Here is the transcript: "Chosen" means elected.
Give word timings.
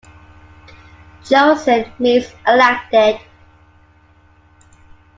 "Chosen" 1.23 1.85
means 1.99 2.33
elected. 2.47 3.19